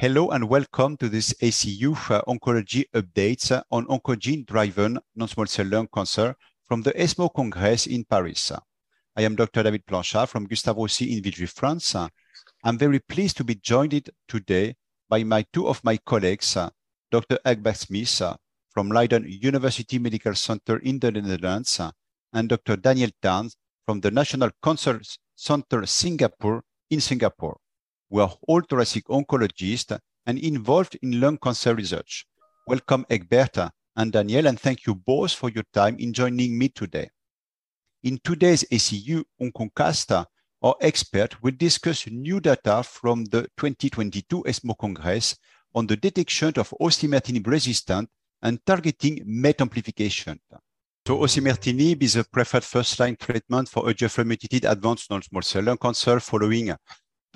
Hello 0.00 0.30
and 0.30 0.48
welcome 0.48 0.96
to 0.98 1.08
this 1.08 1.34
ACU 1.42 1.90
uh, 2.08 2.22
Oncology 2.28 2.84
Updates 2.94 3.50
uh, 3.50 3.64
on 3.72 3.84
oncogene-driven 3.86 4.96
non-small 5.16 5.46
cell 5.46 5.66
lung 5.66 5.88
cancer 5.92 6.36
from 6.68 6.82
the 6.82 6.96
ESMO 6.96 7.28
Congress 7.30 7.88
in 7.88 8.04
Paris. 8.04 8.52
I 9.16 9.22
am 9.22 9.34
Dr. 9.34 9.64
David 9.64 9.84
Planchard 9.86 10.28
from 10.28 10.46
Gustave 10.46 10.78
Roussy 10.80 11.16
in 11.16 11.20
Villejuif, 11.24 11.50
France. 11.50 11.96
I'm 12.62 12.78
very 12.78 13.00
pleased 13.00 13.38
to 13.38 13.44
be 13.44 13.56
joined 13.56 14.08
today 14.28 14.76
by 15.08 15.24
my 15.24 15.44
two 15.52 15.66
of 15.66 15.82
my 15.82 15.96
colleagues, 15.96 16.56
uh, 16.56 16.70
Dr. 17.10 17.40
Egbert 17.44 17.78
Smit 17.78 18.38
from 18.70 18.90
Leiden 18.90 19.24
University 19.26 19.98
Medical 19.98 20.36
Center 20.36 20.76
in 20.76 21.00
the 21.00 21.10
Netherlands 21.10 21.80
and 22.32 22.48
Dr. 22.48 22.76
Daniel 22.76 23.10
Tan 23.20 23.50
from 23.84 23.98
the 23.98 24.12
National 24.12 24.50
Cancer 24.62 25.00
Center 25.34 25.84
Singapore 25.86 26.62
in 26.88 27.00
Singapore. 27.00 27.58
We 28.10 28.22
are 28.22 28.34
all 28.46 28.62
thoracic 28.62 29.04
oncologists 29.08 29.98
and 30.24 30.38
involved 30.38 30.96
in 31.02 31.20
lung 31.20 31.36
cancer 31.36 31.74
research. 31.74 32.24
Welcome, 32.66 33.04
Egberta 33.10 33.70
and 33.96 34.10
Daniel, 34.10 34.46
and 34.46 34.58
thank 34.58 34.86
you 34.86 34.94
both 34.94 35.32
for 35.32 35.50
your 35.50 35.64
time 35.74 35.96
in 35.98 36.14
joining 36.14 36.56
me 36.56 36.70
today. 36.70 37.10
In 38.04 38.18
today's 38.24 38.64
ACU 38.72 39.24
OncoCast, 39.42 40.24
our 40.62 40.74
expert 40.80 41.42
will 41.42 41.54
discuss 41.54 42.06
new 42.06 42.40
data 42.40 42.82
from 42.82 43.26
the 43.26 43.42
2022 43.58 44.42
ESMO 44.46 44.74
Congress 44.74 45.36
on 45.74 45.86
the 45.86 45.96
detection 45.96 46.54
of 46.56 46.72
osimertinib 46.80 47.46
resistant 47.46 48.08
and 48.40 48.64
targeting 48.64 49.20
MET 49.26 49.60
amplification. 49.60 50.40
So 51.06 51.18
osimertinib 51.18 52.02
is 52.02 52.16
a 52.16 52.24
preferred 52.24 52.64
first-line 52.64 53.16
treatment 53.16 53.68
for 53.68 53.84
EGFR-mutated 53.84 54.64
advanced 54.64 55.10
non-small 55.10 55.42
cell 55.42 55.64
lung 55.64 55.76
cancer 55.76 56.20
following 56.20 56.74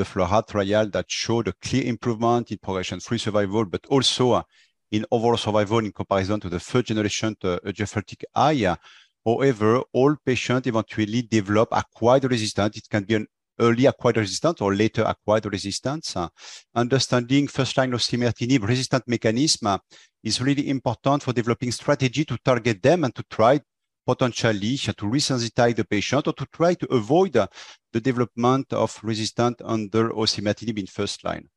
the 0.03 0.09
FLAURA 0.09 0.43
trial 0.47 0.87
that 0.91 1.07
showed 1.09 1.49
a 1.49 1.53
clear 1.63 1.85
improvement 1.85 2.51
in 2.51 2.59
progression-free 2.59 3.19
survival, 3.19 3.65
but 3.65 3.87
also 3.87 4.33
uh, 4.33 4.43
in 4.91 5.07
overall 5.11 5.37
survival 5.37 5.79
in 5.79 5.93
comparison 5.93 6.41
to 6.41 6.49
the 6.49 6.59
third 6.59 6.87
generation 6.87 7.37
uh, 7.45 7.59
EGFR 7.65 8.03
TKI. 8.09 8.77
However, 9.25 9.83
all 9.93 10.17
patients 10.27 10.67
eventually 10.67 11.23
develop 11.23 11.69
acquired 11.71 12.25
resistance. 12.25 12.77
It 12.77 12.89
can 12.91 13.05
be 13.05 13.15
an 13.15 13.27
early 13.61 13.87
acquired 13.87 14.17
resistance 14.17 14.61
or 14.61 14.75
later 14.75 15.05
acquired 15.05 15.47
resistance. 15.47 16.17
Uh, 16.17 16.29
understanding 16.75 17.47
first-line 17.47 17.93
osimertinib 17.93 18.67
resistant 18.67 19.05
mechanism 19.07 19.79
is 20.25 20.41
really 20.41 20.69
important 20.69 21.23
for 21.23 21.33
developing 21.33 21.71
strategy 21.71 22.25
to 22.25 22.37
target 22.45 22.83
them 22.83 23.05
and 23.05 23.15
to 23.15 23.23
try 23.31 23.61
potentially 24.07 24.77
to 24.77 25.07
resensitize 25.07 25.77
the 25.77 25.85
patient 25.85 26.27
or 26.27 26.33
to 26.33 26.47
try 26.53 26.75
to 26.75 26.87
avoid 26.93 27.33
the 27.33 28.01
development 28.01 28.73
of 28.73 28.99
resistant 29.03 29.61
under 29.65 30.11
osimertinib 30.11 30.79
in 30.79 30.87
first 30.87 31.25
line. 31.25 31.49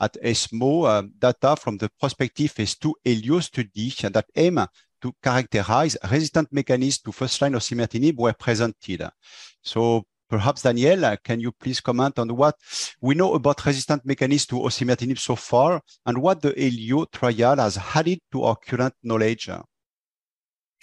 At 0.00 0.16
ESMO, 0.22 0.82
uh, 0.82 1.02
data 1.18 1.56
from 1.56 1.78
the 1.78 1.90
prospective 1.98 2.50
phase 2.50 2.76
2 2.76 2.94
ELIO 3.04 3.40
study 3.40 3.94
that 4.12 4.26
aim 4.36 4.66
to 5.00 5.12
characterize 5.22 5.96
resistant 6.10 6.52
mechanisms 6.52 7.00
to 7.02 7.12
first 7.12 7.40
line 7.40 7.52
osimertinib 7.52 8.16
were 8.16 8.32
presented. 8.32 9.08
So 9.62 10.04
perhaps 10.28 10.62
Daniel, 10.62 11.04
uh, 11.04 11.16
can 11.22 11.40
you 11.40 11.52
please 11.52 11.80
comment 11.80 12.18
on 12.18 12.28
what 12.34 12.56
we 13.00 13.14
know 13.14 13.34
about 13.34 13.64
resistant 13.64 14.04
mechanisms 14.04 14.46
to 14.46 14.56
osimertinib 14.56 15.18
so 15.18 15.36
far 15.36 15.80
and 16.06 16.18
what 16.18 16.42
the 16.42 16.52
ELIO 16.58 17.04
trial 17.06 17.56
has 17.56 17.78
added 17.94 18.18
to 18.32 18.42
our 18.42 18.56
current 18.56 18.94
knowledge? 19.02 19.48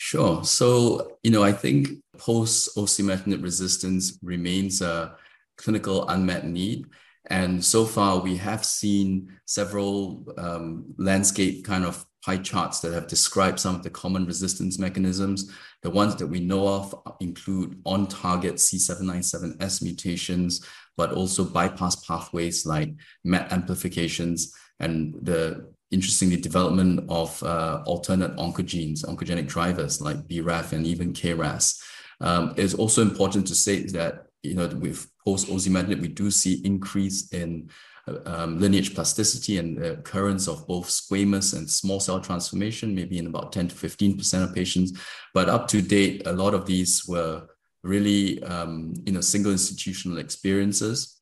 Sure. 0.04 0.44
So, 0.44 1.20
you 1.22 1.30
know, 1.30 1.44
I 1.44 1.52
think 1.52 1.90
post 2.18 2.76
osimertinib 2.76 3.44
resistance 3.44 4.18
remains 4.24 4.82
a 4.82 5.16
clinical 5.58 6.10
unmet 6.10 6.48
need. 6.48 6.88
And 7.28 7.64
so 7.64 7.86
far, 7.86 8.20
we 8.20 8.36
have 8.38 8.66
seen 8.66 9.38
several 9.46 10.26
um, 10.40 10.86
landscape 10.98 11.64
kind 11.64 11.86
of 11.86 12.04
pie 12.26 12.38
charts 12.38 12.80
that 12.80 12.94
have 12.94 13.06
described 13.06 13.60
some 13.60 13.76
of 13.76 13.84
the 13.84 13.92
common 13.92 14.26
resistance 14.26 14.80
mechanisms. 14.80 15.52
The 15.84 15.92
ones 15.92 16.16
that 16.16 16.26
we 16.26 16.40
know 16.40 16.68
of 16.68 16.96
include 17.20 17.80
on 17.86 18.08
target 18.08 18.56
C797S 18.56 19.84
mutations, 19.84 20.66
but 20.98 21.12
also 21.12 21.44
bypass 21.46 21.96
pathways 21.98 22.66
like 22.66 22.90
MET 23.24 23.54
amplifications 23.54 24.52
and 24.80 25.14
the 25.22 25.72
interestingly, 25.92 26.38
development 26.38 27.06
of 27.10 27.42
uh, 27.44 27.84
alternate 27.86 28.36
oncogenes, 28.38 29.06
oncogenic 29.06 29.48
drivers 29.48 30.02
like 30.02 30.28
BRAF 30.28 30.72
and 30.72 30.88
even 30.88 31.14
KRAS. 31.14 31.82
Um, 32.22 32.54
it's 32.58 32.74
also 32.74 33.02
important 33.02 33.48
to 33.48 33.56
say 33.56 33.84
that 33.88 34.28
you 34.44 34.56
know 34.56 34.68
with 34.68 35.08
post 35.24 35.48
osimertinib 35.48 36.02
we 36.02 36.08
do 36.08 36.32
see 36.32 36.62
increase 36.64 37.32
in 37.32 37.70
uh, 38.08 38.18
um, 38.26 38.60
lineage 38.60 38.96
plasticity 38.96 39.58
and 39.58 39.78
the 39.78 39.94
occurrence 39.94 40.48
of 40.48 40.66
both 40.68 40.88
squamous 40.88 41.56
and 41.56 41.70
small 41.70 42.00
cell 42.00 42.20
transformation, 42.20 42.96
maybe 42.96 43.18
in 43.18 43.28
about 43.28 43.52
10 43.52 43.68
to 43.68 43.76
15% 43.76 44.44
of 44.44 44.56
patients. 44.56 45.00
But 45.34 45.50
up 45.50 45.68
to 45.70 45.82
date, 45.82 46.26
a 46.26 46.32
lot 46.32 46.54
of 46.54 46.66
these 46.66 47.08
were 47.08 47.48
really 47.84 48.42
um, 48.44 48.94
you 49.06 49.14
know 49.14 49.22
single 49.22 49.52
institutional 49.52 50.18
experiences. 50.20 51.20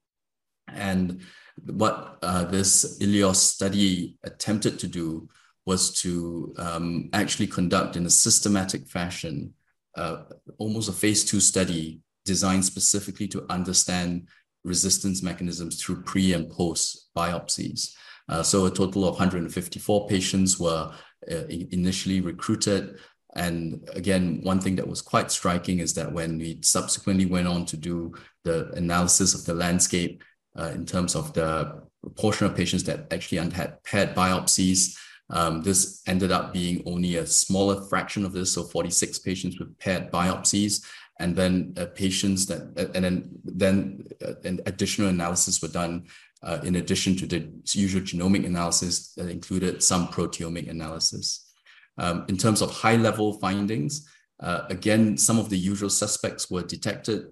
And 0.67 1.21
what 1.65 2.17
uh, 2.21 2.43
this 2.45 2.99
ELIOS 2.99 3.37
study 3.37 4.17
attempted 4.23 4.79
to 4.79 4.87
do 4.87 5.27
was 5.65 5.93
to 6.01 6.53
um, 6.57 7.09
actually 7.13 7.47
conduct 7.47 7.95
in 7.95 8.05
a 8.05 8.09
systematic 8.09 8.87
fashion 8.87 9.53
uh, 9.95 10.23
almost 10.57 10.89
a 10.89 10.93
phase 10.93 11.25
two 11.25 11.39
study 11.39 11.99
designed 12.25 12.63
specifically 12.63 13.27
to 13.27 13.45
understand 13.49 14.27
resistance 14.63 15.23
mechanisms 15.23 15.81
through 15.81 16.01
pre 16.03 16.33
and 16.33 16.49
post 16.49 17.09
biopsies. 17.15 17.93
Uh, 18.27 18.43
so 18.43 18.65
a 18.65 18.71
total 18.71 19.05
of 19.05 19.15
154 19.15 20.07
patients 20.07 20.59
were 20.59 20.91
uh, 21.29 21.45
initially 21.47 22.21
recruited. 22.21 22.99
And 23.35 23.87
again, 23.93 24.41
one 24.43 24.59
thing 24.59 24.75
that 24.75 24.87
was 24.87 25.01
quite 25.01 25.31
striking 25.31 25.79
is 25.79 25.93
that 25.95 26.11
when 26.11 26.37
we 26.37 26.59
subsequently 26.61 27.25
went 27.25 27.47
on 27.47 27.65
to 27.65 27.77
do 27.77 28.13
the 28.43 28.71
analysis 28.73 29.33
of 29.33 29.45
the 29.45 29.53
landscape, 29.53 30.23
uh, 30.57 30.71
in 30.73 30.85
terms 30.85 31.15
of 31.15 31.33
the 31.33 31.81
proportion 32.01 32.47
of 32.47 32.55
patients 32.55 32.83
that 32.85 33.11
actually 33.11 33.37
had 33.37 33.83
paired 33.83 34.15
biopsies. 34.15 34.97
Um, 35.31 35.61
this 35.61 36.01
ended 36.07 36.31
up 36.31 36.53
being 36.53 36.81
only 36.85 37.17
a 37.17 37.25
smaller 37.25 37.85
fraction 37.87 38.25
of 38.25 38.33
this, 38.33 38.53
so 38.53 38.63
46 38.63 39.19
patients 39.19 39.59
with 39.59 39.77
paired 39.77 40.11
biopsies, 40.11 40.83
and 41.19 41.35
then 41.35 41.73
uh, 41.77 41.85
patients 41.93 42.45
that, 42.47 42.61
uh, 42.77 42.91
and 42.95 43.03
then 43.03 43.29
then 43.43 44.03
uh, 44.25 44.33
an 44.43 44.59
additional 44.65 45.09
analysis 45.09 45.61
were 45.61 45.67
done 45.67 46.07
uh, 46.41 46.59
in 46.63 46.77
addition 46.77 47.15
to 47.17 47.27
the 47.27 47.49
usual 47.73 48.01
genomic 48.01 48.45
analysis 48.45 49.13
that 49.15 49.29
included 49.29 49.83
some 49.83 50.07
proteomic 50.07 50.69
analysis. 50.69 51.53
Um, 51.97 52.25
in 52.29 52.37
terms 52.37 52.61
of 52.61 52.71
high-level 52.71 53.33
findings, 53.39 54.09
uh, 54.39 54.61
again, 54.69 55.17
some 55.17 55.37
of 55.37 55.49
the 55.49 55.57
usual 55.57 55.89
suspects 55.89 56.49
were 56.49 56.63
detected 56.63 57.25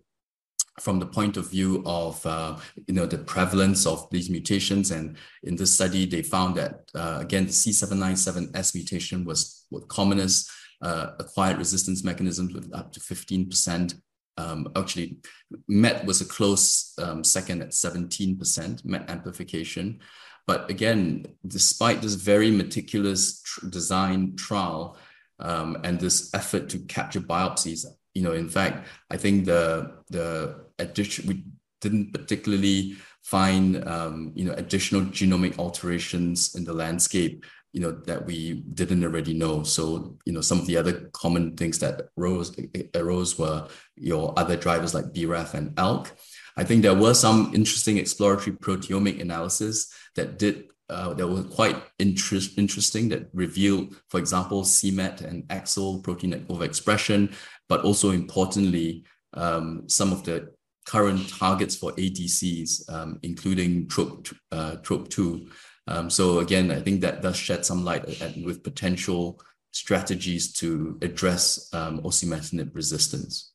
from 0.80 1.00
the 1.00 1.06
point 1.06 1.38
of 1.38 1.50
view 1.50 1.82
of 1.86 2.24
uh, 2.26 2.56
you 2.88 2.94
know 2.94 3.06
the 3.06 3.18
prevalence 3.18 3.86
of 3.86 4.08
these 4.12 4.30
mutations 4.30 4.92
and 4.92 5.18
in 5.44 5.56
this 5.56 5.74
study 5.74 6.06
they 6.06 6.22
found 6.22 6.56
that 6.56 6.82
uh, 6.94 7.18
again 7.20 7.46
the 7.46 7.52
C797S 7.52 8.76
mutation 8.76 9.26
was 9.26 9.66
the 9.72 9.82
commonest 9.82 10.50
uh, 10.82 11.12
acquired 11.20 11.58
resistance 11.58 12.04
mechanisms 12.04 12.54
with 12.54 12.74
up 12.74 12.92
to 12.94 13.00
15%. 13.00 14.00
Um, 14.38 14.72
actually, 14.76 15.18
MET 15.68 16.06
was 16.06 16.22
a 16.22 16.26
close 16.26 16.94
um, 17.00 17.24
second 17.24 17.64
at 17.64 17.70
17% 17.70 18.86
MET 18.86 19.10
amplification. 19.10 20.00
But 20.46 20.70
again, 20.70 21.26
despite 21.48 22.02
this 22.02 22.14
very 22.14 22.52
meticulous 22.52 23.42
tr- 23.42 23.68
design 23.68 24.36
trial 24.36 24.98
um, 25.40 25.78
and 25.84 26.00
this 26.00 26.32
effort 26.36 26.70
to 26.70 26.80
capture 26.80 27.20
biopsies, 27.20 27.86
you 28.14 28.22
know, 28.22 28.34
in 28.34 28.48
fact, 28.48 28.88
I 29.12 29.18
think 29.18 29.46
the 29.46 30.04
the 30.10 30.67
we 30.80 31.44
didn't 31.82 32.14
particularly 32.14 32.96
find 33.24 33.88
um, 33.88 34.32
you 34.36 34.46
know 34.46 34.54
additional 34.54 35.02
genomic 35.02 35.58
alterations 35.60 36.56
in 36.56 36.64
the 36.64 36.74
landscape 36.74 37.46
you 37.74 37.82
know 37.82 37.92
that 37.92 38.26
we 38.26 38.64
didn't 38.74 39.04
already 39.04 39.34
know. 39.34 39.64
So 39.64 40.18
you 40.26 40.34
know 40.34 40.42
some 40.42 40.60
of 40.60 40.66
the 40.66 40.78
other 40.78 41.10
common 41.14 41.56
things 41.56 41.80
that 41.80 42.10
arose 42.18 42.56
arose 42.96 43.38
were 43.38 43.68
your 43.96 44.34
other 44.38 44.56
drivers 44.56 44.94
like 44.94 45.14
braf 45.14 45.54
and 45.54 45.76
alk. 45.76 46.12
I 46.56 46.64
think 46.64 46.82
there 46.82 46.96
were 46.96 47.14
some 47.14 47.52
interesting 47.54 47.98
exploratory 47.98 48.56
proteomic 48.56 49.22
analysis 49.22 49.94
that 50.16 50.40
did 50.40 50.72
uh, 50.90 51.14
that 51.14 51.28
were 51.28 51.44
quite 51.44 51.76
interest, 52.00 52.58
interesting 52.58 53.10
that 53.10 53.28
revealed, 53.34 53.96
for 54.10 54.20
example, 54.20 54.64
CMET 54.64 55.22
and 55.22 55.44
AXL 55.50 56.02
protein 56.02 56.46
overexpression, 56.46 57.34
but 57.68 57.82
also 57.82 58.12
importantly, 58.12 59.04
um, 59.34 59.84
some 59.88 60.12
of 60.14 60.24
the 60.24 60.50
current 60.88 61.30
targets 61.30 61.76
for 61.76 61.92
ADCs, 61.94 62.90
um, 62.92 63.20
including 63.22 63.88
TROP, 63.88 64.28
uh, 64.52 64.78
TROP2. 64.82 65.50
Um, 65.88 66.10
so 66.10 66.40
again, 66.40 66.72
I 66.72 66.80
think 66.80 67.02
that 67.02 67.22
does 67.22 67.36
shed 67.36 67.66
some 67.66 67.84
light 67.84 68.06
at, 68.06 68.22
at, 68.22 68.38
with 68.44 68.64
potential 68.64 69.40
strategies 69.72 70.54
to 70.54 70.98
address 71.02 71.70
um, 71.74 72.02
osimertinib 72.02 72.74
resistance. 72.74 73.52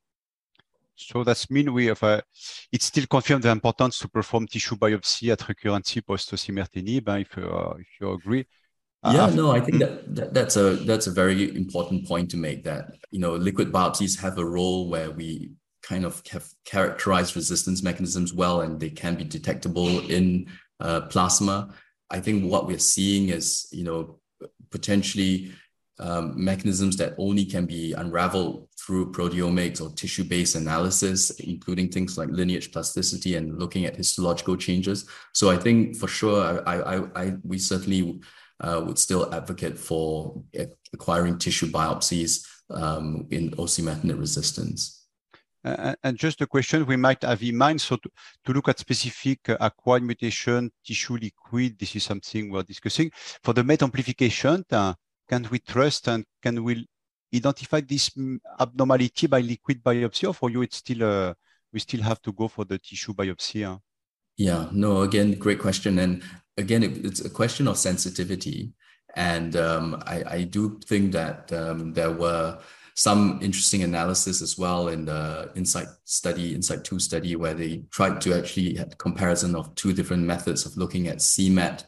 So 0.94 1.25
that's 1.25 1.50
mean 1.50 1.73
we 1.73 1.87
have 1.87 2.02
a, 2.02 2.23
it 2.70 2.82
still 2.82 3.06
confirms 3.06 3.44
the 3.44 3.50
importance 3.50 3.99
to 4.00 4.08
perform 4.08 4.46
tissue 4.46 4.76
biopsy 4.76 5.32
at 5.32 5.40
recurrency 5.40 6.06
post 6.06 6.31
osimertinib, 6.31 7.08
if, 7.20 7.38
uh, 7.38 7.75
if 7.78 7.87
you 8.00 8.12
agree. 8.12 8.46
Yeah, 9.05 9.31
no, 9.31 9.50
I 9.50 9.58
think 9.58 9.81
that, 9.81 10.14
that 10.14 10.32
that's 10.32 10.56
a 10.56 10.76
that's 10.76 11.08
a 11.08 11.11
very 11.11 11.56
important 11.56 12.06
point 12.06 12.31
to 12.31 12.37
make. 12.37 12.62
That 12.62 12.94
you 13.11 13.19
know, 13.19 13.35
liquid 13.35 13.73
biopsies 13.73 14.20
have 14.20 14.38
a 14.38 14.44
role 14.44 14.88
where 14.90 15.11
we 15.11 15.50
kind 15.82 16.05
of 16.05 16.23
have 16.31 16.49
characterized 16.64 17.37
resistance 17.37 17.82
mechanisms 17.82 18.32
well, 18.32 18.61
and 18.61 18.81
they 18.81 18.90
can 18.90 19.14
be 19.17 19.25
detectable 19.25 20.00
in 20.11 20.46
uh, 20.81 21.02
plasma. 21.02 21.75
I 22.11 22.20
think 22.20 22.50
what 22.50 22.67
we're 22.67 22.79
seeing 22.79 23.31
is 23.31 23.69
you 23.73 23.84
know 23.84 24.19
potentially 24.70 25.52
um, 25.99 26.32
mechanisms 26.43 26.96
that 26.96 27.14
only 27.19 27.44
can 27.44 27.67
be 27.67 27.93
unraveled 27.93 28.69
through 28.79 29.12
proteomics 29.12 29.81
or 29.81 29.94
tissue-based 29.94 30.56
analysis, 30.56 31.31
including 31.38 31.88
things 31.88 32.19
like 32.19 32.28
lineage 32.31 32.73
plasticity 32.73 33.37
and 33.37 33.58
looking 33.58 33.85
at 33.85 33.96
histological 33.96 34.56
changes. 34.56 35.06
So 35.32 35.50
I 35.50 35.56
think 35.56 35.96
for 35.96 36.08
sure, 36.08 36.67
I, 36.67 36.81
I, 36.81 37.23
I 37.23 37.35
we 37.44 37.58
certainly 37.58 38.20
uh, 38.61 38.82
would 38.85 38.99
still 38.99 39.32
advocate 39.32 39.78
for 39.78 40.43
acquiring 40.93 41.38
tissue 41.38 41.67
biopsies 41.67 42.44
um, 42.70 43.26
in 43.31 43.50
osimertinib 43.52 44.19
resistance. 44.19 45.01
Uh, 45.64 45.94
and 46.03 46.19
just 46.19 46.41
a 46.41 46.47
question 46.47 46.85
we 46.87 46.97
might 46.97 47.23
have 47.23 47.43
in 47.43 47.56
mind. 47.56 47.81
So 47.81 47.97
to, 47.97 48.11
to 48.44 48.53
look 48.53 48.69
at 48.69 48.79
specific 48.79 49.49
uh, 49.49 49.56
acquired 49.61 50.03
mutation, 50.03 50.70
tissue 50.85 51.17
liquid, 51.17 51.79
this 51.79 51.94
is 51.94 52.05
something 52.05 52.50
we're 52.50 52.64
discussing. 52.64 53.11
For 53.43 53.53
the 53.55 53.62
MET 53.62 53.82
amplification, 53.82 54.64
uh, 54.73 54.94
can 55.29 55.47
we 55.50 55.61
trust 55.61 56.09
and 56.09 56.25
can 56.43 56.62
we 56.64 56.87
identify 57.35 57.81
this 57.81 58.11
abnormality 58.59 59.26
by 59.26 59.41
liquid 59.41 59.82
biopsy 59.82 60.29
or 60.29 60.35
for 60.35 60.50
you 60.50 60.62
it's 60.62 60.79
still, 60.79 61.05
uh, 61.05 61.35
we 61.73 61.81
still 61.81 62.03
have 62.03 62.20
to 62.23 62.32
go 62.32 62.49
for 62.49 62.64
the 62.64 62.79
tissue 62.79 63.14
biopsy? 63.14 63.64
Huh? 63.64 63.79
Yeah, 64.37 64.69
no, 64.73 65.03
again, 65.03 65.32
great 65.32 65.61
question. 65.61 65.99
And 65.99 66.23
again, 66.56 66.82
it, 66.82 67.05
it's 67.05 67.25
a 67.25 67.31
question 67.31 67.69
of 67.69 67.79
sensitivity. 67.79 68.73
And 69.14 69.56
um, 69.56 70.03
I, 70.06 70.25
I, 70.26 70.43
do 70.44 70.81
think 70.87 71.12
that 71.12 71.53
um, 71.53 71.93
there 71.93 72.11
were 72.11 72.59
some 72.94 73.38
interesting 73.42 73.82
analysis 73.82 74.42
as 74.42 74.58
well 74.58 74.88
in 74.88 75.06
the 75.06 75.50
Insight 75.54 75.88
study, 76.04 76.54
Insight 76.54 76.84
2 76.84 76.98
study, 76.98 77.36
where 77.36 77.54
they 77.54 77.84
tried 77.90 78.20
to 78.22 78.34
actually 78.34 78.74
have 78.76 78.98
comparison 78.98 79.54
of 79.54 79.74
two 79.74 79.92
different 79.92 80.24
methods 80.24 80.66
of 80.66 80.76
looking 80.76 81.08
at 81.08 81.18
CMET. 81.18 81.84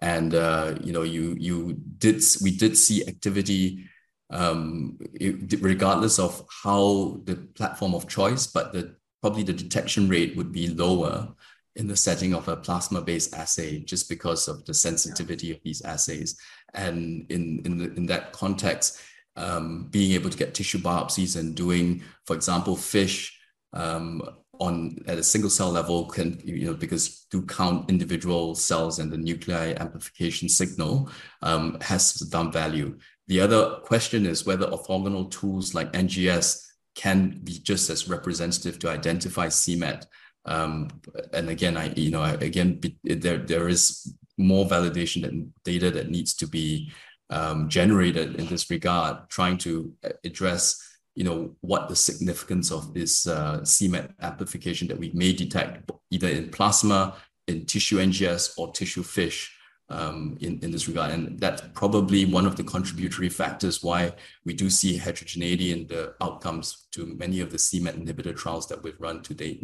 And, 0.00 0.34
uh, 0.34 0.74
you 0.82 0.92
know, 0.92 1.02
you, 1.02 1.36
you 1.38 1.76
did, 1.98 2.22
we 2.42 2.50
did 2.56 2.76
see 2.76 3.06
activity 3.06 3.84
um, 4.30 4.98
it, 5.14 5.60
regardless 5.60 6.18
of 6.18 6.44
how 6.62 7.20
the 7.24 7.36
platform 7.54 7.94
of 7.94 8.08
choice, 8.08 8.46
but 8.46 8.72
the, 8.72 8.96
probably 9.20 9.42
the 9.42 9.52
detection 9.52 10.08
rate 10.08 10.36
would 10.36 10.52
be 10.52 10.68
lower 10.68 11.28
in 11.76 11.88
the 11.88 11.96
setting 11.96 12.34
of 12.34 12.46
a 12.48 12.56
plasma-based 12.56 13.34
assay 13.34 13.80
just 13.80 14.08
because 14.08 14.46
of 14.48 14.64
the 14.64 14.74
sensitivity 14.74 15.50
of 15.50 15.58
these 15.64 15.82
assays. 15.82 16.38
And 16.74 17.26
in, 17.30 17.62
in, 17.64 17.78
the, 17.78 17.92
in 17.94 18.06
that 18.06 18.32
context, 18.32 19.00
um, 19.36 19.88
being 19.90 20.12
able 20.12 20.30
to 20.30 20.38
get 20.38 20.54
tissue 20.54 20.78
biopsies 20.78 21.36
and 21.36 21.54
doing, 21.54 22.02
for 22.26 22.36
example, 22.36 22.76
FISH 22.76 23.38
um, 23.72 24.22
on 24.60 24.98
at 25.06 25.18
a 25.18 25.22
single 25.22 25.50
cell 25.50 25.70
level 25.70 26.06
can, 26.06 26.40
you 26.44 26.66
know, 26.66 26.74
because 26.74 27.26
to 27.30 27.42
count 27.42 27.90
individual 27.90 28.54
cells 28.54 28.98
and 29.00 29.10
the 29.12 29.16
nuclei 29.16 29.74
amplification 29.78 30.48
signal 30.48 31.10
um, 31.42 31.78
has 31.80 32.28
some 32.28 32.52
value. 32.52 32.96
The 33.26 33.40
other 33.40 33.76
question 33.82 34.26
is 34.26 34.46
whether 34.46 34.66
orthogonal 34.66 35.30
tools 35.30 35.74
like 35.74 35.92
NGS 35.92 36.62
can 36.94 37.40
be 37.42 37.58
just 37.58 37.90
as 37.90 38.08
representative 38.08 38.78
to 38.78 38.90
identify 38.90 39.48
CMET 39.48 40.04
um, 40.46 40.88
and 41.32 41.48
again, 41.48 41.76
I 41.76 41.92
you 41.94 42.10
know 42.10 42.22
again 42.22 42.80
there 43.02 43.38
there 43.38 43.68
is 43.68 44.14
more 44.36 44.66
validation 44.66 45.26
and 45.26 45.52
data 45.64 45.90
that 45.92 46.10
needs 46.10 46.34
to 46.34 46.46
be 46.46 46.92
um, 47.30 47.68
generated 47.68 48.36
in 48.36 48.46
this 48.46 48.70
regard, 48.70 49.28
trying 49.28 49.58
to 49.58 49.92
address 50.24 50.80
you 51.14 51.24
know 51.24 51.54
what 51.60 51.88
the 51.88 51.96
significance 51.96 52.72
of 52.72 52.92
this 52.92 53.26
uh, 53.26 53.60
CMET 53.60 54.12
amplification 54.20 54.88
that 54.88 54.98
we 54.98 55.10
may 55.14 55.32
detect 55.32 55.90
either 56.10 56.28
in 56.28 56.50
plasma, 56.50 57.16
in 57.46 57.66
tissue 57.66 57.98
NGS, 57.98 58.58
or 58.58 58.72
tissue 58.72 59.02
FISH. 59.02 59.50
Um, 59.90 60.38
in, 60.40 60.58
in 60.60 60.70
this 60.70 60.88
regard. 60.88 61.10
And 61.10 61.38
that's 61.38 61.60
probably 61.74 62.24
one 62.24 62.46
of 62.46 62.56
the 62.56 62.64
contributory 62.64 63.28
factors 63.28 63.82
why 63.82 64.14
we 64.46 64.54
do 64.54 64.70
see 64.70 64.96
heterogeneity 64.96 65.72
in 65.72 65.86
the 65.88 66.14
outcomes 66.22 66.86
to 66.92 67.04
many 67.04 67.40
of 67.40 67.50
the 67.50 67.58
CMET 67.58 68.02
inhibitor 68.02 68.34
trials 68.34 68.66
that 68.68 68.82
we've 68.82 68.98
run 68.98 69.20
to 69.24 69.34
date. 69.34 69.62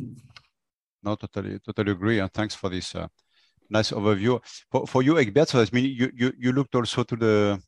No, 1.02 1.14
totally, 1.14 1.58
totally 1.60 1.92
agree. 1.92 2.18
And 2.18 2.30
thanks 2.34 2.54
for 2.54 2.68
this 2.68 2.94
uh, 2.94 3.08
nice 3.70 3.90
overview. 3.92 4.40
For, 4.70 4.86
for 4.86 5.02
you, 5.02 5.18
Egbert, 5.18 5.48
so 5.48 5.58
that 5.58 5.72
means 5.72 5.98
you, 5.98 6.10
you, 6.14 6.32
you 6.38 6.52
looked 6.52 6.74
also 6.74 7.02
to 7.04 7.16
the 7.16 7.62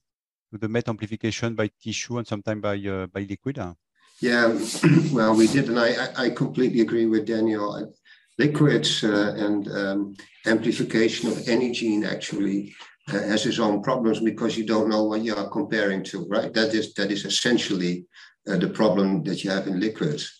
to 0.51 0.59
the 0.59 0.69
MET 0.69 0.89
amplification 0.89 1.55
by 1.55 1.71
tissue 1.83 2.19
and 2.19 2.27
sometimes 2.27 2.61
by 2.61 2.77
uh, 2.77 3.07
by 3.07 3.21
liquid. 3.21 3.57
Huh? 3.57 3.75
Yeah, 4.21 4.59
well, 5.13 5.35
we 5.35 5.47
did, 5.47 5.69
and 5.69 5.81
I 5.81 6.09
I 6.17 6.31
completely 6.31 6.81
agree 6.81 7.07
with 7.07 7.27
Daniel. 7.27 7.93
Liquids 8.39 9.05
uh, 9.05 9.35
and 9.37 9.69
um, 9.69 10.17
amplification 10.47 11.29
of 11.29 11.47
any 11.49 11.71
gene 11.71 12.05
actually 12.05 12.75
uh, 13.09 13.13
has 13.13 13.45
its 13.47 13.59
own 13.59 13.83
problems 13.83 14.21
because 14.21 14.57
you 14.57 14.65
don't 14.65 14.89
know 14.89 15.05
what 15.05 15.23
you 15.23 15.35
are 15.35 15.51
comparing 15.51 16.03
to, 16.05 16.27
right? 16.29 16.53
That 16.53 16.75
is 16.75 16.95
that 16.95 17.11
is 17.11 17.25
essentially 17.25 18.07
uh, 18.49 18.57
the 18.57 18.69
problem 18.69 19.23
that 19.25 19.45
you 19.45 19.51
have 19.51 19.67
in 19.67 19.81
liquids. 19.81 20.39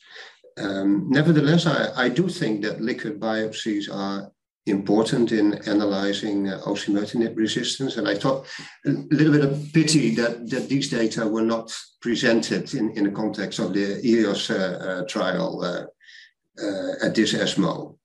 Um, 0.59 1.09
nevertheless, 1.11 1.67
I, 1.67 2.05
I, 2.05 2.09
do 2.09 2.29
think 2.29 2.63
that 2.63 2.81
liquid 2.81 3.19
biopsies 3.19 3.93
are 3.93 4.31
important 4.67 5.33
in 5.33 5.55
analyzing 5.69 6.49
uh, 6.49 6.61
osimertinib 6.65 7.37
resistance. 7.37 7.97
And 7.97 8.09
I 8.09 8.15
thought 8.15 8.47
a 8.87 8.91
little 8.91 9.33
bit 9.33 9.45
of 9.45 9.73
pity 9.73 10.15
that, 10.15 10.49
that 10.51 10.69
these 10.69 10.89
data 10.89 11.27
were 11.27 11.43
not 11.43 11.75
presented 12.01 12.73
in, 12.75 12.91
in 12.93 13.05
the 13.05 13.11
context 13.11 13.59
of 13.59 13.73
the 13.73 14.01
EOS 14.07 14.51
uh, 14.51 15.03
uh, 15.03 15.07
trial 15.09 15.63
uh, 15.63 16.63
uh, 16.63 17.07
at 17.07 17.15
this 17.15 17.35
ESMO. 17.35 17.99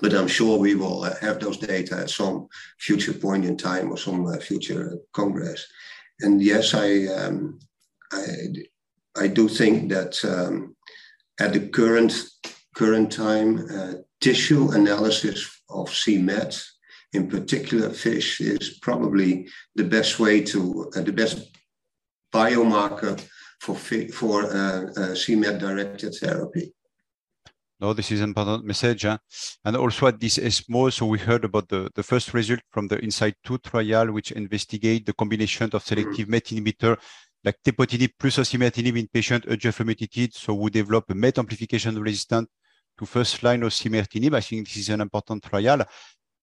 But 0.00 0.14
I'm 0.14 0.26
sure 0.26 0.58
we 0.58 0.74
will 0.74 1.04
uh, 1.04 1.14
have 1.20 1.38
those 1.38 1.58
data 1.58 1.98
at 1.98 2.10
some 2.10 2.48
future 2.80 3.12
point 3.12 3.44
in 3.44 3.56
time 3.56 3.92
or 3.92 3.96
some 3.96 4.26
future 4.40 4.98
congress. 5.12 5.64
And 6.20 6.42
yes, 6.42 6.74
I, 6.74 7.06
um, 7.06 7.60
I, 8.10 8.24
I 9.16 9.28
do 9.28 9.48
think 9.48 9.90
that 9.90 10.24
um, 10.24 10.74
at 11.38 11.52
the 11.52 11.68
current 11.68 12.12
current 12.74 13.12
time, 13.12 14.04
tissue 14.20 14.70
analysis 14.72 15.53
of 15.68 15.88
CMET, 15.88 16.62
in 17.12 17.28
particular 17.28 17.90
fish, 17.90 18.40
is 18.40 18.78
probably 18.80 19.48
the 19.74 19.84
best 19.84 20.18
way 20.18 20.42
to 20.42 20.90
uh, 20.96 21.00
the 21.00 21.12
best 21.12 21.50
biomarker 22.32 23.20
for 23.60 23.76
for 24.20 24.44
uh, 24.44 24.82
uh 25.00 25.14
CMET 25.14 25.58
directed 25.58 26.14
therapy. 26.20 26.72
No, 27.80 27.92
this 27.92 28.12
is 28.12 28.20
an 28.20 28.30
important 28.30 28.64
message. 28.64 29.02
Huh? 29.02 29.18
And 29.64 29.76
also 29.76 30.06
at 30.06 30.20
this 30.20 30.38
ESMO, 30.38 30.90
so 30.90 31.06
we 31.06 31.18
heard 31.18 31.44
about 31.44 31.68
the, 31.68 31.90
the 31.94 32.02
first 32.02 32.32
result 32.32 32.60
from 32.70 32.86
the 32.86 32.98
Insight 33.02 33.34
2 33.44 33.58
trial, 33.58 34.12
which 34.12 34.30
investigate 34.30 35.04
the 35.04 35.12
combination 35.12 35.68
of 35.72 35.82
selective. 35.82 36.28
MET 36.28 36.44
inhibitor 36.44 36.96
like 37.44 37.58
tepotinib 37.62 38.12
plus 38.18 38.38
osimertinib 38.38 38.98
in 38.98 39.08
patient 39.08 39.44
EGFR 39.46 39.84
mutated, 39.84 40.34
so 40.34 40.54
we 40.54 40.70
develop 40.70 41.10
a 41.10 41.14
MET 41.14 41.38
amplification 41.38 42.00
resistant 42.00 42.48
to 42.98 43.06
first 43.06 43.42
line 43.42 43.62
osimertinib. 43.62 44.34
I 44.34 44.40
think 44.40 44.66
this 44.66 44.76
is 44.76 44.88
an 44.88 45.00
important 45.00 45.42
trial. 45.42 45.84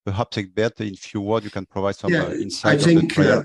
Perhaps, 0.06 0.38
Egbert, 0.38 0.82
in 0.82 0.96
few 0.96 1.22
words, 1.22 1.46
you 1.46 1.52
can 1.52 1.66
provide 1.66 1.96
some 1.96 2.12
yeah, 2.12 2.24
uh, 2.24 2.32
insight 2.32 2.80
I 2.80 2.84
think, 2.84 3.20
uh, 3.20 3.44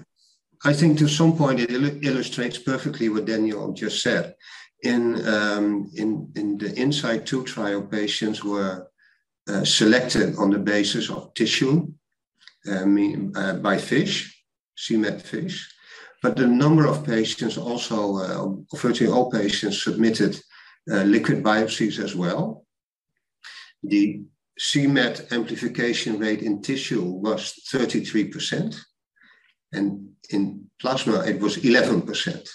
I 0.65 0.73
think 0.73 0.99
to 0.99 1.09
some 1.09 1.37
point 1.37 1.61
it 1.61 1.71
il 1.71 2.03
illustrates 2.03 2.59
perfectly 2.59 3.09
what 3.09 3.27
Daniel 3.27 3.73
just 3.73 4.03
said. 4.03 4.35
In, 4.83 5.27
um, 5.27 5.91
in, 5.95 6.31
in 6.37 6.59
the 6.59 6.75
Insight 6.77 7.27
2 7.27 7.45
trial, 7.45 7.83
patients 7.83 8.45
were 8.45 8.89
uh, 9.49 9.65
selected 9.65 10.37
on 10.37 10.51
the 10.51 10.59
basis 10.59 11.11
of 11.11 11.33
tissue 11.35 11.89
um, 12.69 13.33
uh, 13.35 13.55
by 13.55 13.79
fish, 13.79 14.43
CMET 14.77 15.23
fish. 15.23 15.73
But 16.23 16.37
the 16.37 16.47
number 16.47 16.87
of 16.87 17.05
patients 17.05 17.57
also, 17.59 18.17
uh, 18.17 18.77
virtually 18.77 19.11
all 19.11 19.31
patients 19.31 19.83
submitted 19.83 20.41
uh, 20.91 21.03
liquid 21.03 21.43
biopsies 21.43 21.99
as 22.03 22.15
well. 22.15 22.66
The 23.83 24.23
CMET 24.59 25.33
amplification 25.33 26.19
rate 26.19 26.43
in 26.43 26.63
tissue 26.63 27.03
was 27.03 27.61
33%, 27.71 28.77
and 29.73 30.09
in 30.31 30.65
plasma 30.81 31.25
it 31.27 31.41
was 31.41 31.59
11%. 31.59 32.49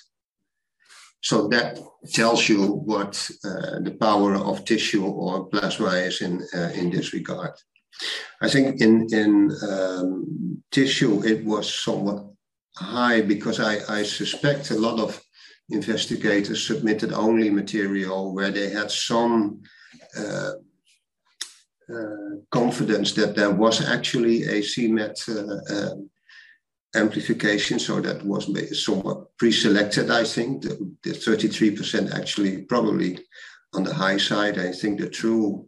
So 1.23 1.47
that 1.49 1.79
tells 2.13 2.49
you 2.49 2.65
what 2.67 3.29
uh, 3.45 3.79
the 3.79 3.95
power 3.99 4.35
of 4.35 4.65
tissue 4.65 5.05
or 5.05 5.45
plasma 5.45 5.91
is 5.91 6.21
in, 6.21 6.41
uh, 6.55 6.71
in 6.73 6.89
this 6.89 7.13
regard. 7.13 7.51
I 8.41 8.49
think 8.49 8.81
in, 8.81 9.07
in 9.11 9.51
um, 9.69 10.63
tissue 10.71 11.23
it 11.23 11.45
was 11.45 11.71
somewhat 11.71 12.25
high 12.75 13.21
because 13.21 13.59
I, 13.59 13.99
I 13.99 14.03
suspect 14.03 14.71
a 14.71 14.79
lot 14.79 14.99
of 14.99 15.21
investigators 15.69 16.65
submitted 16.65 17.13
only 17.13 17.49
material 17.49 18.33
where 18.33 18.49
they 18.49 18.69
had 18.69 18.89
some 18.89 19.61
uh, 20.17 20.53
confidence 22.51 23.13
that 23.13 23.35
there 23.35 23.51
was 23.51 23.87
actually 23.87 24.43
a 24.43 24.61
CMET 24.61 25.15
uh, 25.29 25.75
uh, 25.75 25.95
amplification. 26.95 27.79
So 27.79 28.01
that 28.01 28.23
was 28.25 28.43
somewhat 28.83 29.37
pre-selected, 29.37 30.09
I 30.09 30.23
think. 30.23 30.63
The, 30.63 30.95
the 31.03 31.11
33% 31.11 32.13
actually 32.13 32.63
probably 32.63 33.19
on 33.73 33.83
the 33.83 33.93
high 33.93 34.17
side. 34.17 34.59
I 34.59 34.71
think 34.71 34.99
the 34.99 35.09
true 35.09 35.67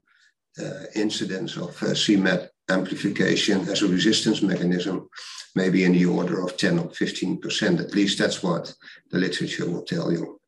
uh, 0.60 0.84
incidence 0.96 1.56
of 1.58 1.72
uh, 1.82 1.88
CMET 1.94 2.50
amplification 2.70 3.68
as 3.70 3.82
a 3.82 3.88
resistance 3.88 4.42
mechanism 4.42 5.10
maybe 5.56 5.84
in 5.84 5.94
the 5.94 6.06
order 6.06 6.42
of 6.42 6.58
10 6.58 6.80
or 6.80 6.88
15%. 6.90 7.80
At 7.80 7.94
least 7.94 8.18
that's 8.20 8.42
what 8.42 8.74
the 9.12 9.20
literature 9.20 9.70
will 9.70 9.84
tell 9.84 10.12
you. 10.12 10.40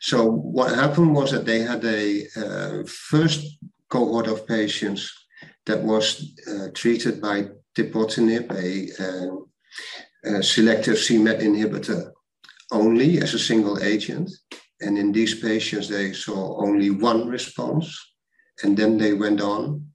So 0.00 0.24
what 0.24 0.74
happened 0.74 1.14
was 1.14 1.30
that 1.32 1.44
they 1.44 1.60
had 1.60 1.84
a 1.84 2.26
uh, 2.36 2.84
first 2.86 3.58
cohort 3.90 4.28
of 4.28 4.46
patients 4.46 5.12
that 5.66 5.82
was 5.82 6.32
uh, 6.48 6.68
treated 6.74 7.20
by 7.20 7.48
tepotinib, 7.76 8.50
a, 8.52 8.68
uh, 9.04 10.38
a 10.38 10.42
selective 10.42 10.98
c-MET 10.98 11.40
inhibitor 11.40 12.10
only 12.72 13.18
as 13.18 13.34
a 13.34 13.38
single 13.38 13.82
agent. 13.82 14.30
And 14.80 14.96
in 14.96 15.12
these 15.12 15.34
patients, 15.40 15.88
they 15.88 16.12
saw 16.12 16.62
only 16.64 16.90
one 16.90 17.28
response. 17.28 17.86
And 18.62 18.76
then 18.76 18.96
they 18.96 19.14
went 19.14 19.40
on 19.40 19.90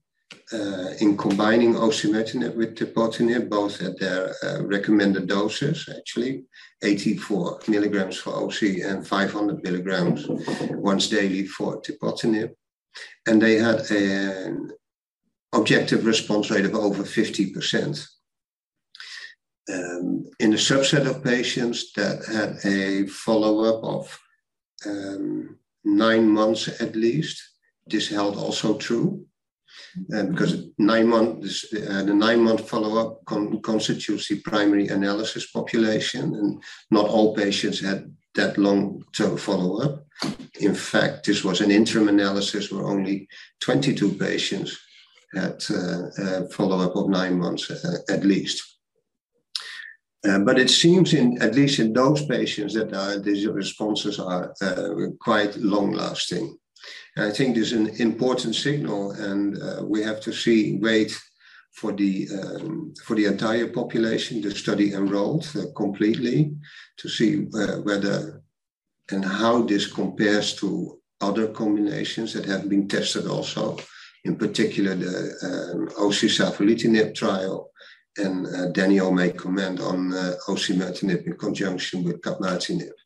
uh, 0.52 0.90
in 1.00 1.16
combining 1.16 1.74
osimertinib 1.74 2.54
with 2.54 2.76
tepotinib, 2.76 3.48
both 3.48 3.82
at 3.82 3.98
their 3.98 4.34
uh, 4.44 4.62
recommended 4.64 5.26
doses, 5.26 5.88
actually, 5.96 6.44
84 6.82 7.60
milligrams 7.68 8.18
for 8.18 8.32
osi 8.32 8.88
and 8.88 9.06
500 9.06 9.62
milligrams 9.62 10.26
once 10.70 11.08
daily 11.08 11.46
for 11.46 11.80
tepotinib. 11.80 12.50
And 13.26 13.40
they 13.40 13.56
had 13.56 13.90
an 13.90 14.72
objective 15.52 16.04
response 16.04 16.50
rate 16.50 16.64
of 16.64 16.74
over 16.74 17.02
50%. 17.02 18.06
Um, 19.72 20.26
in 20.38 20.52
a 20.52 20.56
subset 20.56 21.06
of 21.08 21.24
patients 21.24 21.92
that 21.94 22.24
had 22.26 22.64
a 22.64 23.06
follow-up 23.08 23.82
of 23.82 24.18
um, 24.86 25.58
nine 25.84 26.28
months 26.28 26.80
at 26.80 26.94
least, 26.94 27.42
this 27.86 28.08
held 28.08 28.36
also 28.36 28.76
true. 28.76 29.26
Uh, 30.14 30.24
because 30.24 30.68
nine 30.78 31.06
months, 31.08 31.64
uh, 31.74 32.02
the 32.02 32.14
nine 32.14 32.42
month 32.42 32.68
follow 32.68 32.98
up 32.98 33.24
con- 33.24 33.60
constitutes 33.62 34.28
the 34.28 34.40
primary 34.40 34.88
analysis 34.88 35.50
population, 35.50 36.34
and 36.34 36.62
not 36.90 37.06
all 37.06 37.34
patients 37.34 37.80
had 37.80 38.10
that 38.36 38.56
long 38.58 39.04
term 39.12 39.36
follow 39.36 39.82
up. 39.82 40.06
In 40.60 40.74
fact, 40.74 41.26
this 41.26 41.44
was 41.44 41.60
an 41.60 41.70
interim 41.70 42.08
analysis 42.08 42.70
where 42.70 42.86
only 42.86 43.28
22 43.60 44.12
patients 44.12 44.78
had 45.34 45.62
uh, 45.70 46.46
follow 46.52 46.80
up 46.80 46.96
of 46.96 47.10
nine 47.10 47.38
months 47.38 47.70
uh, 47.70 47.98
at 48.08 48.24
least. 48.24 48.62
Uh, 50.26 50.38
but 50.40 50.58
it 50.58 50.70
seems, 50.70 51.12
in 51.12 51.40
at 51.42 51.54
least 51.54 51.78
in 51.78 51.92
those 51.92 52.24
patients, 52.26 52.74
that 52.74 52.92
uh, 52.92 53.18
these 53.18 53.46
responses 53.46 54.18
are 54.18 54.54
quite 55.20 55.56
long 55.56 55.92
lasting. 55.92 56.56
I 57.18 57.30
think 57.30 57.54
this 57.54 57.72
is 57.72 57.78
an 57.78 57.88
important 58.00 58.54
signal, 58.54 59.12
and 59.12 59.60
uh, 59.62 59.82
we 59.84 60.02
have 60.02 60.20
to 60.22 60.32
see 60.32 60.78
wait 60.80 61.18
for 61.76 61.92
the 61.92 62.28
um, 62.40 62.94
for 63.04 63.14
the 63.14 63.26
entire 63.26 63.68
population, 63.68 64.40
the 64.40 64.50
study 64.50 64.94
enrolled 64.94 65.46
uh, 65.54 65.66
completely, 65.76 66.56
to 66.96 67.08
see 67.08 67.46
uh, 67.54 67.76
whether 67.82 68.42
and 69.12 69.24
how 69.24 69.62
this 69.62 69.86
compares 69.86 70.56
to 70.56 70.98
other 71.20 71.48
combinations 71.48 72.32
that 72.32 72.44
have 72.46 72.68
been 72.68 72.88
tested 72.88 73.26
also, 73.26 73.76
in 74.24 74.36
particular 74.36 74.94
the 74.94 75.14
um, 75.46 77.12
trial, 77.14 77.70
and 78.18 78.46
uh, 78.46 78.66
Daniel 78.72 79.12
may 79.12 79.30
comment 79.30 79.80
on 79.80 80.12
uh, 80.14 80.34
osimertinib 80.48 81.26
in 81.26 81.34
conjunction 81.34 82.02
with 82.02 82.22
capmatinib. 82.22 82.96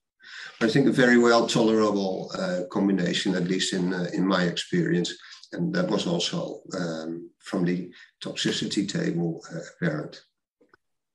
I 0.63 0.69
think 0.69 0.87
a 0.87 0.93
very 0.93 1.19
well 1.19 1.47
tolerable 1.47 2.31
uh, 2.39 2.61
combination, 2.71 3.35
at 3.35 3.49
least 3.49 3.73
in 3.73 3.93
uh, 3.93 4.09
in 4.13 4.27
my 4.27 4.45
experience, 4.45 5.13
and 5.53 5.75
that 5.75 5.89
was 5.89 6.07
also 6.07 6.61
um, 6.79 7.31
from 7.39 7.65
the 7.65 7.91
toxicity 8.23 8.89
table 8.89 9.43
uh, 9.53 9.59
apparent. 9.77 10.23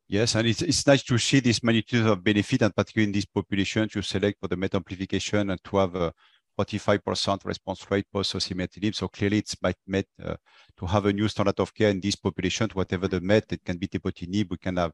Yes, 0.07 0.35
and 0.35 0.47
it's, 0.47 0.61
it's 0.61 0.85
nice 0.85 1.03
to 1.03 1.17
see 1.17 1.39
this 1.39 1.63
magnitude 1.63 2.05
of 2.05 2.23
benefit, 2.23 2.61
and 2.61 2.75
particularly 2.75 3.09
in 3.09 3.13
this 3.13 3.25
population, 3.25 3.89
to 3.89 4.01
select 4.03 4.39
for 4.39 4.47
the 4.47 4.55
MET 4.55 4.75
amplification 4.75 5.49
and 5.49 5.63
to 5.63 5.77
have 5.77 5.95
a 5.95 6.13
45% 6.59 7.43
response 7.45 7.89
rate 7.89 8.05
post 8.13 8.33
osimertinib. 8.35 8.93
So 8.93 9.07
clearly, 9.07 9.39
it's 9.39 9.61
might 9.61 9.77
met 9.87 10.05
uh, 10.23 10.35
to 10.77 10.85
have 10.85 11.05
a 11.05 11.13
new 11.13 11.27
standard 11.27 11.59
of 11.59 11.73
care 11.73 11.89
in 11.89 11.99
this 11.99 12.15
population, 12.15 12.69
whatever 12.73 13.07
the 13.07 13.19
MET, 13.19 13.51
it 13.51 13.65
can 13.65 13.77
be 13.77 13.87
tepotinib. 13.87 14.51
We 14.51 14.57
can 14.57 14.77
have 14.77 14.91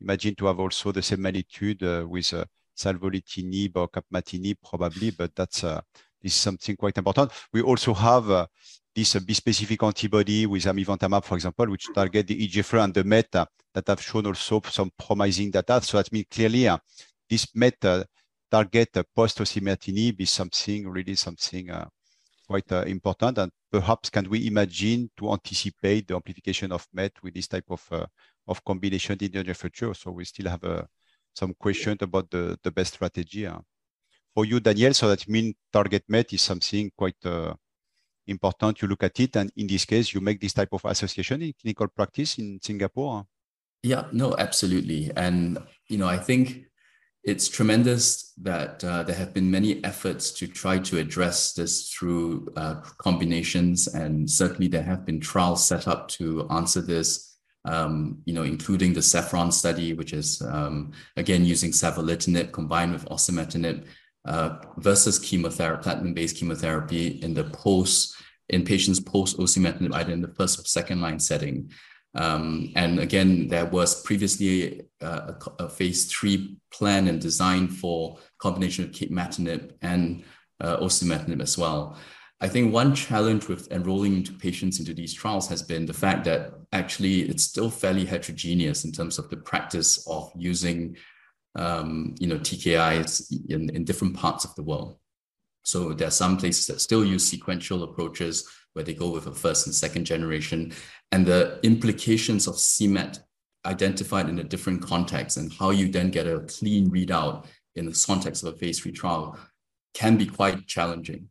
imagine 0.00 0.34
to 0.36 0.46
have 0.46 0.60
also 0.60 0.92
the 0.92 1.02
same 1.02 1.22
magnitude 1.22 1.82
uh, 1.82 2.04
with 2.06 2.32
uh, 2.34 2.44
savolitinib 2.76 3.72
or 3.76 3.88
capmatinib 3.88 4.56
probably, 4.68 5.10
but 5.10 5.34
that's 5.34 5.64
uh, 5.64 5.80
this 6.22 6.34
is 6.34 6.40
something 6.40 6.76
quite 6.76 6.96
important. 6.98 7.30
We 7.52 7.62
also 7.62 7.94
have 7.94 8.30
uh, 8.30 8.46
this 8.94 9.16
uh, 9.16 9.20
bispecific 9.20 9.84
antibody 9.86 10.46
with 10.46 10.64
amivantamab, 10.64 11.24
for 11.24 11.34
example, 11.36 11.66
which 11.70 11.86
target 11.94 12.26
the 12.26 12.48
EGFR 12.48 12.84
and 12.84 12.94
the 12.94 13.04
MET 13.04 13.34
uh, 13.34 13.46
that 13.74 13.86
have 13.88 14.02
shown 14.02 14.26
also 14.26 14.60
some 14.68 14.90
promising 14.98 15.50
data. 15.50 15.80
So 15.82 15.96
that 15.96 16.12
means 16.12 16.26
clearly 16.30 16.68
uh, 16.68 16.78
this 17.28 17.46
MET 17.54 17.84
uh, 17.84 18.04
target 18.50 18.96
post 19.14 19.38
osimertinib 19.38 20.20
is 20.20 20.30
something 20.30 20.88
really 20.88 21.14
something 21.14 21.70
quite 22.46 22.70
important. 22.88 23.38
And 23.38 23.52
perhaps 23.70 24.10
can 24.10 24.28
we 24.28 24.48
imagine 24.48 25.10
to 25.16 25.32
anticipate 25.32 26.08
the 26.08 26.16
amplification 26.16 26.72
of 26.72 26.86
MET 26.92 27.12
with 27.22 27.34
this 27.34 27.46
type 27.46 27.66
of 27.70 27.88
of 28.48 28.64
combination 28.64 29.16
in 29.20 29.30
the 29.30 29.44
near 29.44 29.54
future? 29.54 29.94
So 29.94 30.10
we 30.10 30.24
still 30.24 30.50
have 30.50 30.88
some 31.32 31.54
questions 31.54 31.98
about 32.00 32.28
the, 32.28 32.58
the 32.60 32.72
best 32.72 32.94
strategy. 32.94 33.46
For 34.34 34.44
you, 34.44 34.60
Daniel, 34.60 34.94
so 34.94 35.08
that 35.08 35.28
mean 35.28 35.54
target 35.72 36.04
met 36.08 36.32
is 36.32 36.42
something 36.42 36.90
quite 36.96 37.16
uh, 37.24 37.54
important. 38.26 38.80
You 38.80 38.88
look 38.88 39.02
at 39.02 39.18
it, 39.18 39.36
and 39.36 39.50
in 39.56 39.66
this 39.66 39.84
case, 39.84 40.14
you 40.14 40.20
make 40.20 40.40
this 40.40 40.52
type 40.52 40.72
of 40.72 40.84
association 40.84 41.42
in 41.42 41.52
clinical 41.60 41.88
practice 41.88 42.38
in 42.38 42.60
Singapore. 42.62 43.26
Yeah, 43.82 44.04
no, 44.12 44.36
absolutely. 44.36 45.10
And, 45.16 45.58
you 45.88 45.98
know, 45.98 46.06
I 46.06 46.18
think 46.18 46.66
it's 47.24 47.48
tremendous 47.48 48.32
that 48.42 48.84
uh, 48.84 49.02
there 49.02 49.16
have 49.16 49.34
been 49.34 49.50
many 49.50 49.82
efforts 49.84 50.30
to 50.32 50.46
try 50.46 50.78
to 50.78 50.98
address 50.98 51.54
this 51.54 51.90
through 51.90 52.48
uh, 52.56 52.82
combinations. 52.98 53.88
And 53.88 54.30
certainly 54.30 54.68
there 54.68 54.82
have 54.82 55.04
been 55.04 55.20
trials 55.20 55.66
set 55.66 55.88
up 55.88 56.08
to 56.08 56.46
answer 56.50 56.80
this 56.80 57.30
um, 57.64 58.18
you 58.24 58.32
know, 58.32 58.42
including 58.42 58.92
the 58.92 59.02
Saffron 59.02 59.52
study, 59.52 59.92
which 59.92 60.12
is 60.12 60.40
um, 60.42 60.92
again 61.16 61.44
using 61.44 61.72
savolitinib 61.72 62.52
combined 62.52 62.92
with 62.92 63.04
osimertinib 63.06 63.86
uh, 64.24 64.58
versus 64.76 65.18
chemotherapy, 65.18 65.82
platinum-based 65.82 66.36
chemotherapy 66.36 67.20
in 67.22 67.34
the 67.34 67.44
post 67.44 68.16
in 68.50 68.64
patients 68.64 69.00
post 69.00 69.38
osimertinib, 69.38 69.94
either 69.94 70.12
in 70.12 70.20
the 70.20 70.34
first 70.34 70.58
or 70.58 70.64
second 70.64 71.00
line 71.00 71.18
setting. 71.18 71.70
Um, 72.14 72.72
and 72.74 72.98
again, 72.98 73.46
there 73.46 73.66
was 73.66 74.02
previously 74.02 74.82
uh, 75.00 75.32
a, 75.58 75.64
a, 75.64 75.68
phase 75.68 76.06
three 76.06 76.56
plan 76.72 77.06
and 77.06 77.20
design 77.20 77.68
for 77.68 78.18
combination 78.38 78.84
of 78.84 78.90
capmatinib 78.90 79.74
and 79.80 80.24
uh, 80.60 80.78
osimertinib 80.78 81.40
as 81.40 81.56
well. 81.56 81.96
I 82.40 82.48
think 82.48 82.72
one 82.72 82.94
challenge 82.94 83.46
with 83.46 83.70
enrolling 83.70 84.16
into 84.16 84.32
patients 84.32 84.80
into 84.80 84.94
these 84.94 85.14
trials 85.14 85.46
has 85.48 85.62
been 85.62 85.86
the 85.86 85.92
fact 85.92 86.24
that 86.24 86.54
actually 86.72 87.22
it's 87.22 87.44
still 87.44 87.70
fairly 87.70 88.06
heterogeneous 88.06 88.84
in 88.84 88.92
terms 88.92 89.18
of 89.18 89.28
the 89.30 89.36
practice 89.36 90.04
of 90.08 90.32
using 90.34 90.96
um, 91.56 92.14
you 92.18 92.26
know 92.26 92.38
TKIs 92.38 93.32
in, 93.48 93.70
in 93.70 93.84
different 93.84 94.16
parts 94.16 94.44
of 94.44 94.54
the 94.54 94.62
world. 94.62 94.96
So 95.62 95.92
there 95.92 96.08
are 96.08 96.12
some 96.12 96.36
places 96.36 96.66
that 96.68 96.80
still 96.80 97.04
use 97.04 97.26
sequential 97.26 97.82
approaches 97.82 98.48
where 98.72 98.84
they 98.84 98.94
go 98.94 99.10
with 99.10 99.26
a 99.26 99.32
first 99.32 99.66
and 99.66 99.74
second 99.74 100.04
generation, 100.04 100.72
and 101.12 101.26
the 101.26 101.60
implications 101.62 102.46
of 102.46 102.54
CMET 102.54 103.20
identified 103.66 104.28
in 104.28 104.38
a 104.38 104.44
different 104.44 104.82
context 104.82 105.36
and 105.36 105.52
how 105.52 105.70
you 105.70 105.88
then 105.88 106.10
get 106.10 106.26
a 106.26 106.40
clean 106.40 106.90
readout 106.90 107.44
in 107.74 107.84
the 107.86 108.04
context 108.06 108.42
of 108.42 108.54
a 108.54 108.56
phase 108.56 108.80
three 108.80 108.92
trial 108.92 109.38
can 109.94 110.16
be 110.16 110.26
quite 110.26 110.66
challenging. 110.66 111.28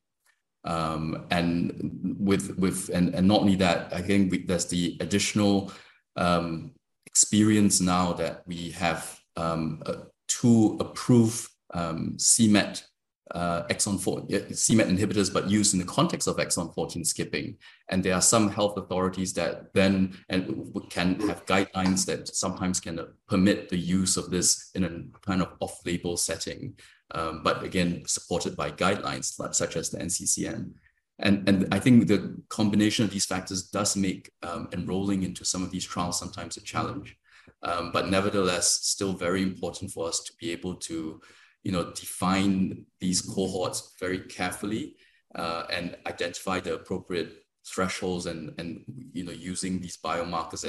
Um, 0.65 1.25
and 1.31 2.17
with 2.19 2.57
with 2.57 2.89
and, 2.89 3.15
and 3.15 3.27
not 3.27 3.41
only 3.41 3.55
that, 3.55 3.93
I 3.93 4.01
think 4.01 4.31
we, 4.31 4.45
there's 4.45 4.65
the 4.65 4.97
additional 4.99 5.71
um, 6.17 6.71
experience 7.05 7.79
now 7.79 8.13
that 8.13 8.43
we 8.45 8.71
have 8.71 9.19
um, 9.37 9.81
uh, 9.85 9.93
two 10.29 10.77
approved 10.79 11.49
um, 11.73 12.13
CMET 12.17 12.83
uh, 13.31 13.63
exon 13.67 13.99
4 13.99 14.21
CMET 14.21 14.89
inhibitors, 14.89 15.31
but 15.31 15.49
used 15.49 15.73
in 15.73 15.79
the 15.79 15.85
context 15.85 16.27
of 16.27 16.37
exon 16.37 16.73
14 16.73 17.05
skipping. 17.05 17.57
And 17.89 18.03
there 18.03 18.15
are 18.15 18.21
some 18.21 18.49
health 18.49 18.77
authorities 18.77 19.33
that 19.33 19.73
then 19.73 20.17
and 20.29 20.73
can 20.89 21.19
have 21.27 21.45
guidelines 21.45 22.05
that 22.05 22.27
sometimes 22.35 22.79
can 22.79 22.99
permit 23.27 23.69
the 23.69 23.77
use 23.77 24.17
of 24.17 24.31
this 24.31 24.71
in 24.73 24.83
a 24.83 25.19
kind 25.25 25.41
of 25.41 25.49
off-label 25.59 26.17
setting. 26.17 26.73
um, 27.11 27.41
but 27.43 27.63
again, 27.63 28.03
supported 28.05 28.55
by 28.55 28.71
guidelines 28.71 29.25
such 29.53 29.75
as 29.75 29.89
the 29.89 29.97
NCCN. 29.97 30.71
And, 31.19 31.49
and 31.49 31.73
I 31.73 31.79
think 31.79 32.07
the 32.07 32.41
combination 32.49 33.03
of 33.03 33.11
these 33.11 33.25
factors 33.25 33.63
does 33.63 33.95
make 33.95 34.31
um, 34.41 34.69
enrolling 34.71 35.23
into 35.23 35.43
some 35.43 35.63
of 35.63 35.71
these 35.71 35.85
trials 35.85 36.17
sometimes 36.17 36.55
a 36.55 36.61
challenge. 36.61 37.17
Um, 37.63 37.91
but 37.91 38.09
nevertheless, 38.09 38.85
still 38.85 39.13
very 39.13 39.41
important 39.41 39.91
for 39.91 40.07
us 40.07 40.23
to 40.23 40.33
be 40.39 40.51
able 40.51 40.75
to, 40.75 41.21
you 41.63 41.71
know, 41.71 41.91
define 41.91 42.85
these 42.99 43.21
cohorts 43.21 43.95
very 43.99 44.19
carefully 44.19 44.95
uh, 45.35 45.63
and 45.71 45.97
identify 46.07 46.59
the 46.59 46.75
appropriate 46.75 47.43
thresholds 47.65 48.25
and, 48.25 48.53
and 48.57 48.83
you 49.13 49.23
know, 49.23 49.31
using 49.31 49.79
these 49.79 49.97
biomarkers 49.97 50.65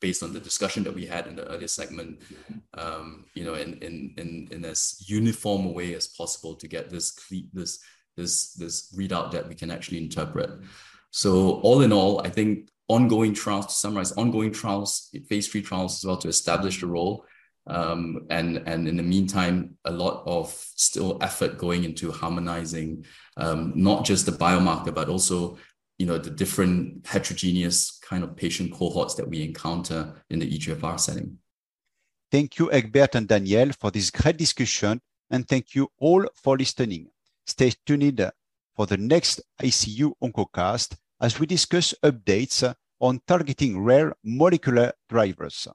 based 0.00 0.22
on 0.22 0.32
the 0.32 0.40
discussion 0.40 0.82
that 0.84 0.94
we 0.94 1.06
had 1.06 1.26
in 1.26 1.36
the 1.36 1.46
earlier 1.48 1.68
segment, 1.68 2.20
um, 2.74 3.24
you 3.34 3.44
know, 3.44 3.54
in, 3.54 3.74
in, 3.78 4.14
in, 4.18 4.48
in 4.50 4.64
as 4.64 5.02
uniform 5.08 5.66
a 5.66 5.70
way 5.70 5.94
as 5.94 6.08
possible 6.08 6.54
to 6.54 6.68
get 6.68 6.90
this, 6.90 7.18
this 7.52 7.78
this 8.16 8.52
this 8.54 8.92
readout 8.96 9.30
that 9.30 9.48
we 9.48 9.54
can 9.54 9.70
actually 9.70 9.98
interpret. 9.98 10.50
So 11.10 11.60
all 11.60 11.80
in 11.82 11.92
all, 11.92 12.20
I 12.20 12.28
think 12.28 12.68
ongoing 12.90 13.32
trials 13.32 13.66
to 13.66 13.72
summarize 13.72 14.12
ongoing 14.12 14.52
trials, 14.52 15.10
phase 15.28 15.46
three 15.46 15.62
trials 15.62 15.98
as 15.98 16.04
well 16.04 16.16
to 16.16 16.28
establish 16.28 16.80
the 16.80 16.86
role. 16.86 17.24
Um, 17.66 18.26
and 18.30 18.56
and 18.66 18.88
in 18.88 18.96
the 18.96 19.02
meantime, 19.02 19.76
a 19.84 19.92
lot 19.92 20.24
of 20.26 20.50
still 20.74 21.18
effort 21.20 21.56
going 21.56 21.84
into 21.84 22.10
harmonizing 22.10 23.04
um, 23.36 23.72
not 23.76 24.04
just 24.04 24.26
the 24.26 24.32
biomarker, 24.32 24.92
but 24.92 25.08
also 25.08 25.56
you 25.98 26.06
know 26.06 26.18
the 26.18 26.30
different 26.30 27.06
heterogeneous 27.06 27.98
kind 28.00 28.24
of 28.24 28.34
patient 28.34 28.72
cohorts 28.72 29.14
that 29.14 29.28
we 29.28 29.44
encounter 29.44 30.24
in 30.30 30.40
the 30.40 30.50
EGFR 30.50 30.98
setting. 30.98 31.38
Thank 32.32 32.58
you, 32.58 32.72
Egbert 32.72 33.14
and 33.14 33.28
Daniel, 33.28 33.70
for 33.78 33.90
this 33.92 34.10
great 34.10 34.36
discussion, 34.36 35.00
and 35.30 35.46
thank 35.46 35.74
you 35.76 35.88
all 35.98 36.26
for 36.34 36.56
listening. 36.56 37.08
Stay 37.46 37.72
tuned 37.86 38.30
for 38.74 38.86
the 38.86 38.96
next 38.96 39.42
icu 39.62 40.12
OncoCast 40.22 40.96
as 41.20 41.38
we 41.38 41.46
discuss 41.46 41.94
updates 42.02 42.74
on 43.00 43.20
targeting 43.26 43.82
rare 43.82 44.14
molecular 44.24 44.92
drivers. 45.08 45.68